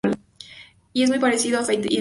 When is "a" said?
1.59-1.63